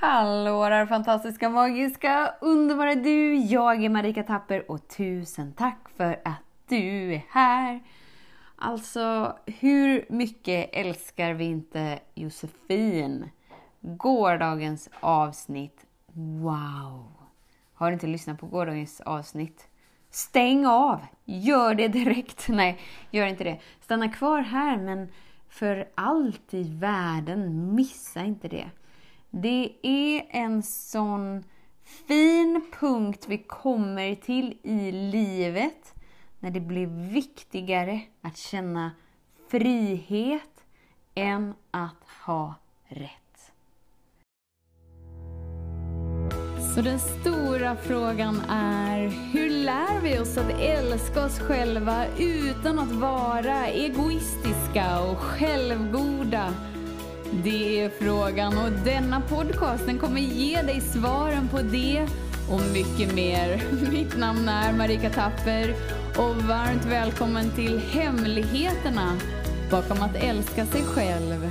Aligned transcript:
Hallå 0.00 0.68
där 0.68 0.86
fantastiska, 0.86 1.48
magiska, 1.48 2.34
underbara 2.40 2.94
du! 2.94 3.34
Jag 3.34 3.84
är 3.84 3.88
Marika 3.88 4.22
Tapper 4.22 4.70
och 4.70 4.88
tusen 4.88 5.52
tack 5.52 5.88
för 5.96 6.20
att 6.24 6.42
du 6.68 7.14
är 7.14 7.22
här! 7.30 7.80
Alltså, 8.56 9.36
hur 9.46 10.06
mycket 10.08 10.70
älskar 10.72 11.32
vi 11.32 11.44
inte 11.44 11.98
Josefin? 12.14 13.30
Gårdagens 13.80 14.90
avsnitt, 15.00 15.86
wow! 16.42 17.12
Har 17.74 17.86
du 17.86 17.92
inte 17.92 18.06
lyssnat 18.06 18.40
på 18.40 18.46
gårdagens 18.46 19.00
avsnitt? 19.00 19.68
Stäng 20.10 20.66
av! 20.66 21.00
Gör 21.24 21.74
det 21.74 21.88
direkt! 21.88 22.44
Nej, 22.48 22.80
gör 23.10 23.26
inte 23.26 23.44
det. 23.44 23.60
Stanna 23.80 24.08
kvar 24.08 24.40
här, 24.40 24.76
men 24.76 25.08
för 25.48 25.88
allt 25.94 26.54
i 26.54 26.62
världen, 26.62 27.74
missa 27.74 28.24
inte 28.24 28.48
det. 28.48 28.70
Det 29.30 29.72
är 29.82 30.26
en 30.30 30.62
sån 30.62 31.44
fin 32.08 32.62
punkt 32.80 33.24
vi 33.28 33.38
kommer 33.38 34.14
till 34.14 34.58
i 34.62 34.92
livet 34.92 35.94
när 36.38 36.50
det 36.50 36.60
blir 36.60 36.86
viktigare 37.12 38.00
att 38.22 38.36
känna 38.36 38.90
frihet 39.50 40.64
än 41.14 41.54
att 41.70 42.04
ha 42.26 42.54
rätt. 42.88 43.52
Så 46.74 46.82
den 46.82 46.98
stora 46.98 47.76
frågan 47.76 48.40
är, 48.50 49.08
hur 49.32 49.50
lär 49.50 50.00
vi 50.02 50.18
oss 50.18 50.36
att 50.38 50.60
älska 50.60 51.24
oss 51.24 51.38
själva 51.38 52.06
utan 52.18 52.78
att 52.78 52.92
vara 52.92 53.66
egoistiska 53.66 55.02
och 55.02 55.18
självgoda? 55.18 56.54
Det 57.32 57.80
är 57.80 57.88
frågan 57.88 58.58
och 58.58 58.72
denna 58.84 59.20
podcasten 59.20 59.98
kommer 59.98 60.20
ge 60.20 60.62
dig 60.62 60.80
svaren 60.80 61.48
på 61.48 61.58
det 61.62 62.06
och 62.50 62.60
mycket 62.72 63.14
mer. 63.14 63.62
Mitt 63.90 64.18
namn 64.18 64.48
är 64.48 64.72
Marika 64.72 65.10
Tapper 65.10 65.74
och 66.18 66.36
varmt 66.36 66.84
välkommen 66.84 67.50
till 67.50 67.78
Hemligheterna 67.78 69.16
bakom 69.70 70.02
att 70.02 70.16
älska 70.16 70.66
sig 70.66 70.82
själv. 70.82 71.50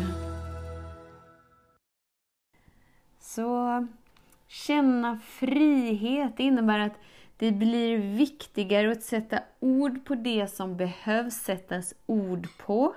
Så 3.20 3.88
känna 4.48 5.20
frihet 5.26 6.40
innebär 6.40 6.80
att 6.80 6.96
det 7.38 7.52
blir 7.52 7.98
viktigare 7.98 8.92
att 8.92 9.04
sätta 9.04 9.40
ord 9.60 10.06
på 10.06 10.16
det 10.16 10.48
som 10.48 10.78
behövs 10.78 11.34
sättas 11.34 11.94
ord 12.06 12.48
på 12.58 12.94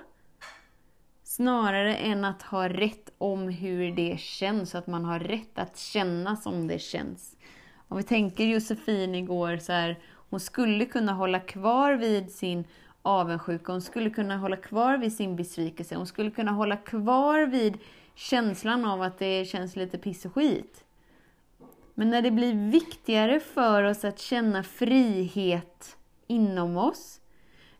Snarare 1.35 1.95
än 1.95 2.25
att 2.25 2.41
ha 2.41 2.69
rätt 2.69 3.11
om 3.17 3.47
hur 3.47 3.91
det 3.91 4.19
känns, 4.19 4.75
att 4.75 4.87
man 4.87 5.05
har 5.05 5.19
rätt 5.19 5.59
att 5.59 5.77
känna 5.77 6.35
som 6.35 6.67
det 6.67 6.79
känns. 6.79 7.37
Om 7.87 7.97
vi 7.97 8.03
tänker 8.03 8.43
Josefin 8.43 9.15
igår, 9.15 9.57
så 9.57 9.71
här, 9.71 9.99
hon 10.29 10.39
skulle 10.39 10.85
kunna 10.85 11.13
hålla 11.13 11.39
kvar 11.39 11.93
vid 11.93 12.31
sin 12.31 12.63
avundsjuka, 13.01 13.71
hon 13.71 13.81
skulle 13.81 14.09
kunna 14.09 14.37
hålla 14.37 14.55
kvar 14.55 14.97
vid 14.97 15.13
sin 15.13 15.35
besvikelse, 15.35 15.95
hon 15.95 16.07
skulle 16.07 16.31
kunna 16.31 16.51
hålla 16.51 16.77
kvar 16.77 17.45
vid 17.45 17.77
känslan 18.15 18.85
av 18.85 19.01
att 19.01 19.19
det 19.19 19.45
känns 19.45 19.75
lite 19.75 19.97
piss 19.97 20.25
och 20.25 20.33
skit. 20.33 20.83
Men 21.93 22.09
när 22.09 22.21
det 22.21 22.31
blir 22.31 22.71
viktigare 22.71 23.39
för 23.39 23.83
oss 23.83 24.05
att 24.05 24.19
känna 24.19 24.63
frihet 24.63 25.97
inom 26.27 26.77
oss, 26.77 27.20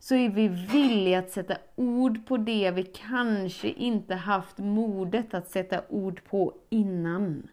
så 0.01 0.15
är 0.15 0.29
vi 0.29 0.47
villiga 0.47 1.19
att 1.19 1.29
sätta 1.29 1.57
ord 1.75 2.25
på 2.25 2.37
det 2.37 2.71
vi 2.71 2.83
kanske 2.83 3.69
inte 3.69 4.15
haft 4.15 4.57
modet 4.57 5.33
att 5.33 5.49
sätta 5.49 5.81
ord 5.89 6.21
på 6.29 6.53
innan. 6.69 7.47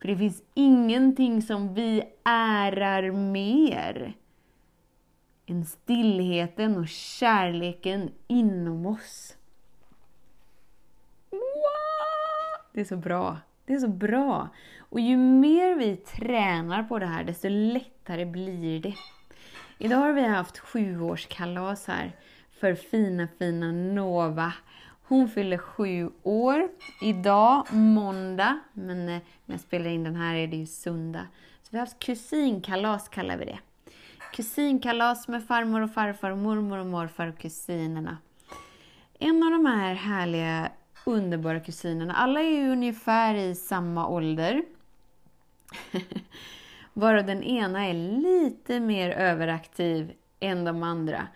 För 0.00 0.08
det 0.08 0.16
finns 0.16 0.42
ingenting 0.54 1.42
som 1.42 1.74
vi 1.74 2.02
ärar 2.24 3.10
mer 3.10 4.14
än 5.46 5.64
stillheten 5.64 6.76
och 6.76 6.88
kärleken 6.88 8.10
inom 8.26 8.86
oss. 8.86 9.36
Det 12.72 12.80
är 12.80 12.84
så 12.84 12.96
bra. 12.96 13.38
Det 13.64 13.74
är 13.74 13.78
så 13.78 13.88
bra. 13.88 14.48
Och 14.78 15.00
ju 15.00 15.16
mer 15.16 15.74
vi 15.74 15.96
tränar 15.96 16.82
på 16.82 16.98
det 16.98 17.06
här, 17.06 17.24
desto 17.24 17.48
lättare 17.48 18.24
blir 18.24 18.80
det. 18.80 18.94
Idag 19.78 19.96
har 19.96 20.12
vi 20.12 20.26
haft 20.26 20.58
sjuårskalas 20.58 21.86
här 21.86 22.12
för 22.60 22.74
fina, 22.74 23.28
fina 23.38 23.72
Nova. 23.72 24.52
Hon 25.02 25.28
fyller 25.28 25.58
sju 25.58 26.10
år 26.22 26.68
idag, 27.02 27.66
måndag, 27.72 28.58
men 28.72 29.08
eh, 29.08 29.20
när 29.44 29.54
jag 29.54 29.60
spelar 29.60 29.90
in 29.90 30.04
den 30.04 30.16
här 30.16 30.34
är 30.34 30.46
det 30.46 30.56
ju 30.56 30.66
söndag. 30.66 31.26
Så 31.62 31.68
vi 31.70 31.78
har 31.78 31.86
haft 31.86 31.98
kusinkalas 31.98 33.08
kallar 33.08 33.36
vi 33.36 33.44
det. 33.44 33.58
Kusinkalas 34.32 35.28
med 35.28 35.46
farmor 35.46 35.80
och 35.80 35.94
farfar, 35.94 36.34
mormor 36.34 36.78
och 36.78 36.86
morfar 36.86 37.26
och 37.26 37.38
kusinerna. 37.38 38.18
En 39.18 39.42
av 39.42 39.50
de 39.50 39.66
här 39.66 39.94
härliga, 39.94 40.70
underbara 41.06 41.60
kusinerna, 41.60 42.14
alla 42.14 42.40
är 42.40 42.50
ju 42.50 42.70
ungefär 42.70 43.34
i 43.34 43.54
samma 43.54 44.08
ålder. 44.08 44.62
Varav 46.98 47.26
den 47.26 47.42
ena 47.42 47.86
är 47.86 47.94
lite 47.94 48.80
mer 48.80 49.10
överaktiv 49.10 50.12
än 50.40 50.64
de 50.64 50.82
andra. 50.82 51.28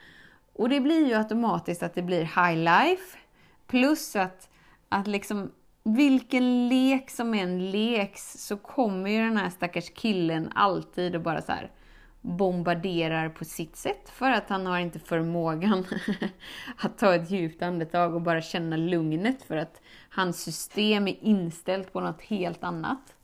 Och 0.53 0.69
det 0.69 0.81
blir 0.81 1.07
ju 1.07 1.15
automatiskt 1.15 1.83
att 1.83 1.95
det 1.95 2.03
blir 2.03 2.23
high 2.23 2.57
life. 2.57 3.19
Plus 3.67 4.17
att, 4.17 4.49
att 4.89 5.07
liksom 5.07 5.53
vilken 5.83 6.69
lek 6.69 7.11
som 7.11 7.35
än 7.35 7.71
leks 7.71 8.33
så 8.33 8.57
kommer 8.57 9.11
ju 9.11 9.19
den 9.19 9.37
här 9.37 9.51
stackars 9.51 9.91
killen 9.91 10.53
alltid 10.55 11.17
och 11.17 11.23
bara 11.23 11.43
så 11.43 11.53
här 11.53 11.71
bombarderar 12.21 13.29
på 13.29 13.45
sitt 13.45 13.77
sätt 13.77 14.11
för 14.11 14.31
att 14.31 14.49
han 14.49 14.67
har 14.67 14.79
inte 14.79 14.99
förmågan 14.99 15.87
att 16.77 16.99
ta 16.99 17.15
ett 17.15 17.31
djupt 17.31 17.63
andetag 17.63 18.15
och 18.15 18.23
bara 18.23 18.43
känna 18.43 18.77
lugnet 18.77 19.43
för 19.43 19.57
att 19.57 19.81
hans 20.11 20.43
system 20.43 21.09
är 21.09 21.17
inställt 21.21 21.93
på 21.93 22.01
något 22.01 22.23
helt 22.23 22.65
annat. 22.65 23.15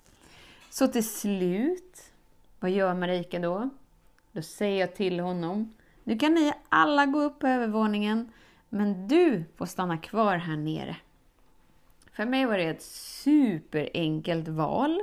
Så 0.71 0.89
till 0.89 1.09
slut 1.09 2.13
vad 2.61 2.71
gör 2.71 2.95
Marika 2.95 3.39
då? 3.39 3.71
Då 4.33 4.43
säger 4.43 4.81
jag 4.81 4.95
till 4.95 5.21
honom, 5.21 5.75
nu 6.05 6.19
kan 6.19 6.35
ni 6.35 6.53
alla 6.69 7.07
gå 7.07 7.23
upp 7.23 7.39
på 7.39 7.47
övervåningen, 7.47 8.33
men 8.69 9.09
du 9.09 9.45
får 9.57 9.67
stanna 9.67 9.99
kvar 9.99 10.37
här 10.37 10.57
nere. 10.57 10.97
För 12.13 12.25
mig 12.25 12.47
var 12.47 12.59
det 12.59 12.65
ett 12.65 12.83
superenkelt 12.83 14.49
val. 14.49 15.03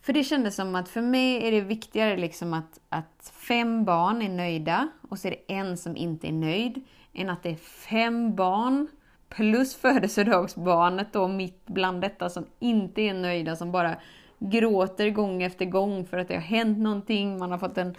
För 0.00 0.12
det 0.12 0.24
kändes 0.24 0.56
som 0.56 0.74
att 0.74 0.88
för 0.88 1.00
mig 1.00 1.46
är 1.46 1.50
det 1.50 1.60
viktigare 1.60 2.16
liksom 2.16 2.54
att, 2.54 2.80
att 2.88 3.32
fem 3.48 3.84
barn 3.84 4.22
är 4.22 4.28
nöjda 4.28 4.88
och 5.08 5.18
så 5.18 5.28
är 5.28 5.30
det 5.30 5.54
en 5.54 5.76
som 5.76 5.96
inte 5.96 6.28
är 6.28 6.32
nöjd, 6.32 6.84
än 7.12 7.30
att 7.30 7.42
det 7.42 7.50
är 7.50 7.56
fem 7.56 8.36
barn 8.36 8.88
plus 9.28 9.76
födelsedagsbarnet 9.76 11.12
då 11.12 11.28
mitt 11.28 11.66
bland 11.66 12.00
detta 12.00 12.30
som 12.30 12.46
inte 12.58 13.02
är 13.02 13.14
nöjda, 13.14 13.56
som 13.56 13.72
bara 13.72 13.96
gråter 14.38 15.10
gång 15.10 15.42
efter 15.42 15.64
gång 15.64 16.06
för 16.06 16.18
att 16.18 16.28
det 16.28 16.34
har 16.34 16.40
hänt 16.40 16.78
någonting, 16.78 17.38
man 17.38 17.50
har 17.50 17.58
fått 17.58 17.78
en 17.78 17.94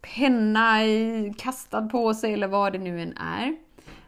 penna 0.00 0.78
kastad 1.38 1.82
på 1.82 2.14
sig 2.14 2.32
eller 2.32 2.48
vad 2.48 2.72
det 2.72 2.78
nu 2.78 3.02
än 3.02 3.16
är. 3.16 3.56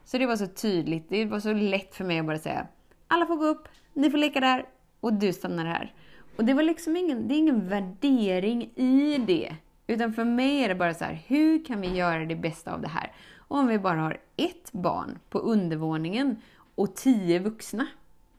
Så 0.05 0.19
det 0.19 0.27
var 0.27 0.37
så 0.37 0.47
tydligt, 0.47 1.09
det 1.09 1.25
var 1.25 1.41
så 1.41 1.53
lätt 1.53 1.95
för 1.95 2.05
mig 2.05 2.19
att 2.19 2.27
bara 2.27 2.39
säga 2.39 2.67
alla 3.09 3.27
får 3.27 3.37
gå 3.37 3.47
upp, 3.47 3.69
ni 3.93 4.11
får 4.11 4.19
leka 4.19 4.41
där 4.41 4.67
och 5.01 5.13
du 5.13 5.33
stannar 5.33 5.65
här. 5.65 5.95
Och 6.37 6.45
det 6.45 6.55
var 6.55 6.63
liksom 6.63 6.97
ingen, 6.97 7.29
det 7.29 7.35
är 7.35 7.39
ingen 7.39 7.69
värdering 7.69 8.63
i 8.75 9.19
det. 9.27 9.57
Utan 9.87 10.13
för 10.13 10.25
mig 10.25 10.65
är 10.65 10.69
det 10.69 10.75
bara 10.75 10.95
så 10.95 11.05
här, 11.05 11.23
hur 11.27 11.65
kan 11.65 11.81
vi 11.81 11.97
göra 11.97 12.25
det 12.25 12.37
bästa 12.37 12.75
av 12.75 12.81
det 12.81 12.89
här? 12.89 13.13
Och 13.39 13.59
om 13.59 13.67
vi 13.67 13.79
bara 13.79 14.01
har 14.01 14.21
ett 14.37 14.73
barn 14.73 15.19
på 15.31 15.39
undervåningen 15.39 16.37
och 16.75 16.97
tio 16.97 17.39
vuxna, 17.39 17.87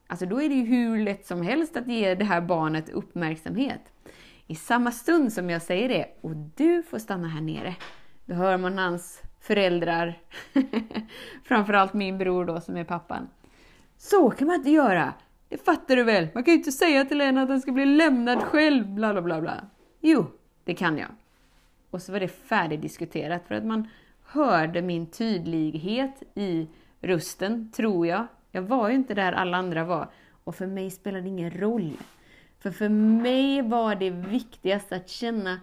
Alltså 0.08 0.26
då 0.26 0.42
är 0.42 0.50
det 0.50 0.56
ju 0.56 0.66
hur 0.66 1.04
lätt 1.04 1.26
som 1.26 1.42
helst 1.42 1.78
att 1.78 1.88
ge 1.88 2.16
det 2.16 2.26
här 2.26 2.42
barnet 2.42 2.90
uppmärksamhet. 2.90 3.82
I 4.48 4.56
samma 4.56 4.92
stund 4.92 5.34
som 5.34 5.50
jag 5.50 5.62
säger 5.62 5.90
det, 5.90 6.06
och 6.22 6.36
du 6.36 6.84
får 6.84 7.00
stanna 7.00 7.28
här 7.28 7.42
nere, 7.42 7.76
då 8.26 8.34
hör 8.34 8.58
man 8.58 8.78
hans 8.78 9.22
föräldrar, 9.40 10.20
framförallt 11.44 11.94
min 11.94 12.18
bror 12.18 12.46
då 12.46 12.62
som 12.62 12.78
är 12.78 12.84
pappan. 12.84 13.30
Så 13.98 14.30
kan 14.30 14.48
man 14.48 14.56
inte 14.56 14.70
göra! 14.70 15.14
Det 15.50 15.66
fattar 15.66 15.96
du 15.96 16.04
väl? 16.04 16.28
Man 16.34 16.44
kan 16.44 16.54
ju 16.54 16.58
inte 16.58 16.72
säga 16.72 17.06
till 17.06 17.22
en 17.22 17.38
att 17.38 17.48
den 17.48 17.62
ska 17.62 17.72
bli 17.72 17.86
lämnad 17.86 18.44
själv, 18.44 18.88
bla 18.88 19.14
bla 19.14 19.22
bla 19.22 19.42
bla. 19.42 19.66
Jo, 20.02 20.26
det 20.64 20.74
kan 20.74 20.98
jag. 20.98 21.10
Och 21.90 22.02
så 22.02 22.12
var 22.12 22.20
det 22.20 22.28
färdigdiskuterat 22.28 23.48
för 23.48 23.56
att 23.56 23.66
man 23.66 23.88
hörde 24.24 24.82
min 24.82 25.06
tydlighet 25.06 26.24
i 26.36 26.68
rösten, 27.02 27.72
tror 27.72 28.08
jag, 28.08 28.28
jag 28.56 28.62
var 28.62 28.90
ju 28.90 28.96
inte 28.96 29.14
där 29.14 29.32
alla 29.32 29.58
andra 29.58 29.84
var. 29.84 30.10
Och 30.44 30.56
för 30.56 30.68
mig 30.68 30.92
spelade 30.92 31.24
det 31.24 31.30
ingen 31.30 31.52
roll. 31.52 31.98
För 32.60 32.72
för 32.72 32.90
mig 32.90 33.62
var 33.62 33.96
det 33.96 34.10
viktigast 34.10 34.92
att 34.92 35.10
känna 35.10 35.60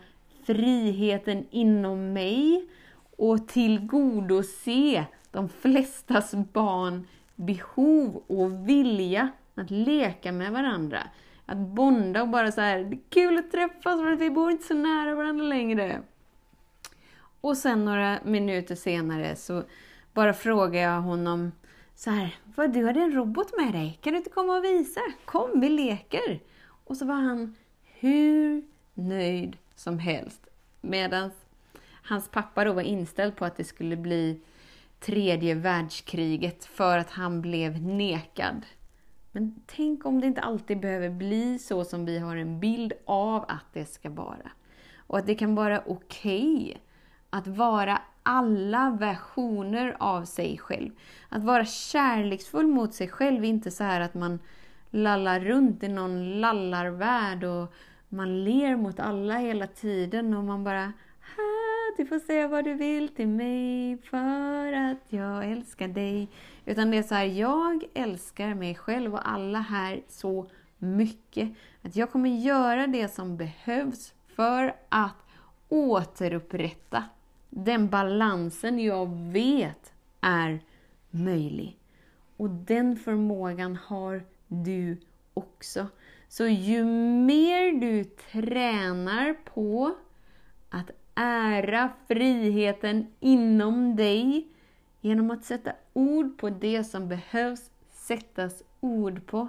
friheten 0.46 1.46
inom 1.50 2.12
mig 2.12 2.68
och 3.16 3.48
tillgodose 3.48 5.04
de 5.30 5.48
flestas 5.48 6.34
barn 6.34 7.06
behov 7.34 8.22
och 8.26 8.68
vilja 8.68 9.28
att 9.54 9.70
leka 9.70 10.32
med 10.32 10.52
varandra. 10.52 10.98
Att 11.46 11.58
bonda 11.58 12.22
och 12.22 12.28
bara 12.28 12.52
så 12.52 12.60
här, 12.60 12.78
det 12.78 12.96
är 12.96 13.00
kul 13.10 13.38
att 13.38 13.50
träffas 13.50 14.00
för 14.00 14.12
att 14.12 14.20
vi 14.20 14.30
bor 14.30 14.50
inte 14.50 14.64
så 14.64 14.74
nära 14.74 15.14
varandra 15.14 15.44
längre. 15.44 16.02
Och 17.40 17.56
sen 17.56 17.84
några 17.84 18.18
minuter 18.24 18.74
senare 18.74 19.36
så 19.36 19.62
bara 20.14 20.32
frågar 20.32 20.80
jag 20.80 21.00
honom 21.00 21.52
så 22.04 22.10
här, 22.10 22.36
vad 22.54 22.72
du 22.72 22.86
hade 22.86 23.00
en 23.00 23.12
robot 23.12 23.56
med 23.58 23.72
dig, 23.72 23.98
kan 24.02 24.12
du 24.12 24.16
inte 24.16 24.30
komma 24.30 24.56
och 24.56 24.64
visa? 24.64 25.00
Kom, 25.24 25.60
vi 25.60 25.68
leker! 25.68 26.40
Och 26.84 26.96
så 26.96 27.06
var 27.06 27.14
han 27.14 27.54
hur 27.84 28.64
nöjd 28.94 29.56
som 29.74 29.98
helst. 29.98 30.46
Medan 30.80 31.30
hans 32.02 32.28
pappa 32.28 32.64
då 32.64 32.72
var 32.72 32.82
inställd 32.82 33.36
på 33.36 33.44
att 33.44 33.56
det 33.56 33.64
skulle 33.64 33.96
bli 33.96 34.40
tredje 35.00 35.54
världskriget 35.54 36.64
för 36.64 36.98
att 36.98 37.10
han 37.10 37.42
blev 37.42 37.82
nekad. 37.82 38.66
Men 39.32 39.62
tänk 39.66 40.06
om 40.06 40.20
det 40.20 40.26
inte 40.26 40.40
alltid 40.40 40.80
behöver 40.80 41.10
bli 41.10 41.58
så 41.58 41.84
som 41.84 42.04
vi 42.04 42.18
har 42.18 42.36
en 42.36 42.60
bild 42.60 42.92
av 43.04 43.44
att 43.48 43.66
det 43.72 43.86
ska 43.86 44.10
vara. 44.10 44.50
Och 44.96 45.18
att 45.18 45.26
det 45.26 45.34
kan 45.34 45.54
vara 45.54 45.82
okej 45.86 46.62
okay 46.62 46.76
att 47.30 47.46
vara 47.46 47.98
alla 48.22 48.90
versioner 49.00 49.96
av 49.98 50.24
sig 50.24 50.58
själv. 50.58 50.90
Att 51.28 51.44
vara 51.44 51.64
kärleksfull 51.64 52.66
mot 52.66 52.94
sig 52.94 53.08
själv, 53.08 53.44
inte 53.44 53.70
så 53.70 53.84
här 53.84 54.00
att 54.00 54.14
man 54.14 54.38
lallar 54.90 55.40
runt 55.40 55.82
i 55.82 55.88
någon 55.88 56.40
lallarvärld 56.40 57.44
och 57.44 57.72
man 58.08 58.44
ler 58.44 58.76
mot 58.76 59.00
alla 59.00 59.38
hela 59.38 59.66
tiden 59.66 60.34
och 60.34 60.44
man 60.44 60.64
bara 60.64 60.92
du 61.96 62.06
får 62.06 62.18
säga 62.18 62.48
vad 62.48 62.64
du 62.64 62.74
vill 62.74 63.08
till 63.08 63.28
mig 63.28 63.98
för 63.98 64.72
att 64.72 64.98
jag 65.08 65.52
älskar 65.52 65.88
dig. 65.88 66.28
Utan 66.64 66.90
det 66.90 66.96
är 66.96 67.02
så 67.02 67.14
här, 67.14 67.24
jag 67.24 67.84
älskar 67.94 68.54
mig 68.54 68.74
själv 68.74 69.14
och 69.14 69.28
alla 69.28 69.60
här 69.60 70.02
så 70.08 70.46
mycket 70.78 71.52
att 71.82 71.96
jag 71.96 72.10
kommer 72.10 72.30
göra 72.30 72.86
det 72.86 73.08
som 73.08 73.36
behövs 73.36 74.14
för 74.36 74.76
att 74.88 75.16
återupprätta 75.68 77.04
den 77.54 77.88
balansen 77.88 78.78
jag 78.78 79.32
vet 79.32 79.92
är 80.20 80.60
möjlig. 81.10 81.78
Och 82.36 82.50
den 82.50 82.96
förmågan 82.96 83.76
har 83.76 84.24
du 84.48 84.96
också. 85.34 85.86
Så 86.28 86.46
ju 86.46 86.84
mer 87.24 87.80
du 87.80 88.04
tränar 88.04 89.34
på 89.54 89.94
att 90.70 90.90
ära 91.14 91.90
friheten 92.08 93.06
inom 93.20 93.96
dig 93.96 94.48
genom 95.00 95.30
att 95.30 95.44
sätta 95.44 95.72
ord 95.92 96.38
på 96.38 96.50
det 96.50 96.84
som 96.84 97.08
behövs 97.08 97.70
sättas 97.90 98.62
ord 98.80 99.26
på, 99.26 99.48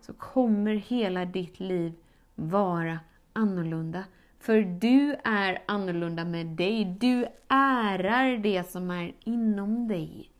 så 0.00 0.12
kommer 0.12 0.74
hela 0.74 1.24
ditt 1.24 1.60
liv 1.60 1.92
vara 2.34 2.98
annorlunda. 3.32 4.04
För 4.38 4.60
du 4.60 5.16
är 5.24 5.62
annorlunda 5.66 6.24
med 6.24 6.46
dig. 6.46 6.84
Du 6.84 7.26
ärar 7.48 8.38
det 8.38 8.70
som 8.70 8.90
är 8.90 9.14
inom 9.24 9.88
dig. 9.88 10.30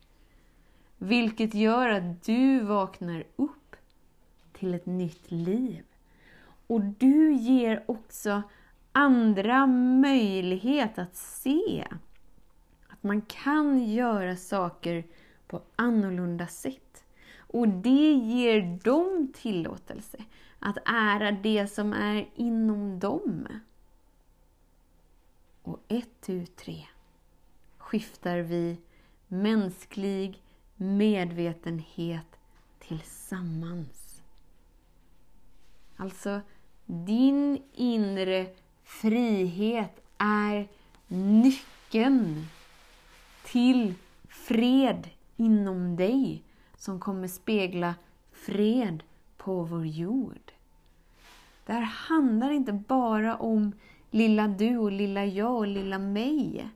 Vilket 0.97 1.53
gör 1.53 1.89
att 1.89 2.23
du 2.23 2.59
vaknar 2.59 3.23
upp 3.35 3.75
till 4.53 4.73
ett 4.73 4.85
nytt 4.85 5.31
liv. 5.31 5.83
Och 6.67 6.81
du 6.81 7.33
ger 7.33 7.83
också 7.85 8.41
andra 8.91 9.67
möjlighet 9.67 10.99
att 10.99 11.15
se 11.15 11.87
att 12.89 13.03
man 13.03 13.21
kan 13.21 13.85
göra 13.85 14.35
saker 14.35 15.03
på 15.47 15.61
annorlunda 15.75 16.47
sätt. 16.47 17.03
Och 17.37 17.67
det 17.67 18.13
ger 18.13 18.79
dem 18.83 19.33
tillåtelse 19.35 20.17
att 20.59 20.77
ära 20.85 21.31
det 21.31 21.67
som 21.67 21.93
är 21.93 22.29
inom 22.35 22.99
dem. 22.99 23.47
Och 25.69 25.79
ett, 25.87 26.21
tu, 26.21 26.45
tre 26.45 26.85
skiftar 27.77 28.37
vi 28.39 28.77
mänsklig 29.27 30.41
medvetenhet 30.75 32.39
tillsammans. 32.79 34.21
Alltså, 35.95 36.41
din 36.85 37.63
inre 37.73 38.47
frihet 38.83 40.01
är 40.17 40.67
nyckeln 41.07 42.45
till 43.45 43.93
fred 44.27 45.09
inom 45.37 45.95
dig 45.95 46.43
som 46.77 46.99
kommer 46.99 47.27
spegla 47.27 47.95
fred 48.31 49.03
på 49.37 49.63
vår 49.63 49.85
jord. 49.85 50.51
Det 51.65 51.73
här 51.73 51.81
handlar 51.81 52.51
inte 52.51 52.73
bara 52.73 53.37
om 53.37 53.73
lilla 54.11 54.47
du 54.47 54.77
och 54.77 54.91
lilla 54.91 55.25
jag 55.25 55.55
och 55.55 55.67
lilla 55.67 55.99
mig. 55.99 56.69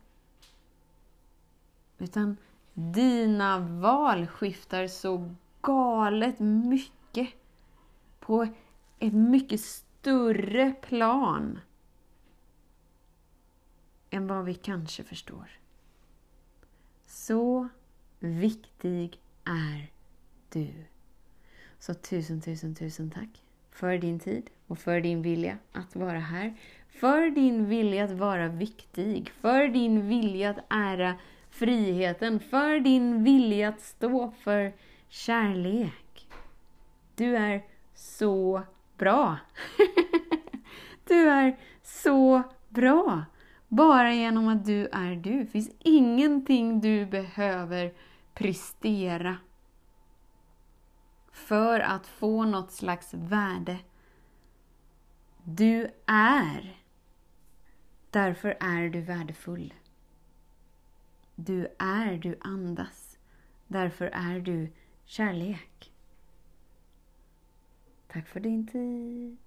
Utan 1.97 2.38
dina 2.74 3.59
val 3.59 4.27
skiftar 4.27 4.88
så 4.88 5.35
galet 5.62 6.39
mycket 6.39 7.30
på 8.19 8.47
ett 9.00 9.13
mycket 9.13 9.62
större 9.62 10.71
plan 10.71 11.59
än 14.09 14.27
vad 14.27 14.45
vi 14.45 14.56
kanske 14.56 15.03
förstår. 15.03 15.50
Så 17.07 17.68
viktig 18.19 19.19
är 19.44 19.91
du. 20.50 20.86
Så 21.79 21.94
tusen, 21.94 22.41
tusen, 22.41 22.75
tusen 22.75 23.12
tack 23.12 23.44
för 23.74 23.98
din 23.98 24.20
tid 24.20 24.50
och 24.68 24.80
för 24.80 25.02
din 25.02 25.22
vilja 25.22 25.58
att 25.72 25.96
vara 25.96 26.20
här. 26.20 26.54
För 26.90 27.30
din 27.30 27.70
vilja 27.70 28.04
att 28.04 28.12
vara 28.12 28.48
viktig, 28.48 29.30
för 29.30 29.68
din 29.68 30.08
vilja 30.08 30.50
att 30.50 30.66
ära 30.70 31.16
friheten, 31.50 32.40
för 32.40 32.80
din 32.80 33.24
vilja 33.24 33.70
att 33.70 33.81
stå 33.81 34.31
för 34.31 34.74
kärlek. 35.10 36.28
Du 37.16 37.38
är 37.38 37.64
så 37.96 38.62
bra! 38.98 39.38
du 41.08 41.30
är 41.30 41.58
så 41.84 42.44
bra! 42.70 43.25
Bara 43.68 44.14
genom 44.14 44.48
att 44.48 44.66
du 44.66 44.88
är 44.88 45.16
du. 45.16 45.40
Det 45.40 45.46
finns 45.46 45.72
ingenting 45.80 46.81
du 46.81 47.06
behöver 47.06 47.94
prestera 48.34 49.38
för 51.33 51.80
att 51.80 52.07
få 52.07 52.45
något 52.45 52.71
slags 52.71 53.13
värde. 53.13 53.80
Du 55.43 55.91
är. 56.05 56.79
Därför 58.10 58.58
är 58.60 58.89
du 58.89 59.01
värdefull. 59.01 59.74
Du 61.36 61.67
är, 61.79 62.17
du 62.17 62.38
andas. 62.41 63.17
Därför 63.67 64.05
är 64.05 64.39
du 64.39 64.72
kärlek. 65.05 65.93
Tack 68.08 68.27
för 68.27 68.39
din 68.39 68.67
tid. 68.67 69.38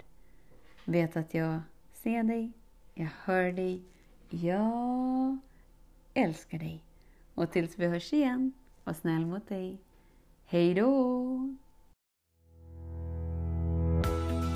Vet 0.84 1.16
att 1.16 1.34
jag 1.34 1.60
ser 1.92 2.22
dig, 2.22 2.52
jag 2.94 3.08
hör 3.24 3.52
dig 3.52 3.82
jag 4.30 5.38
älskar 6.14 6.58
dig. 6.58 6.84
Och 7.34 7.52
tills 7.52 7.78
vi 7.78 7.86
hörs 7.86 8.12
igen, 8.12 8.52
var 8.84 8.92
snäll 8.92 9.26
mot 9.26 9.48
dig. 9.48 9.78
Hej 10.44 10.74
då! 10.74 11.56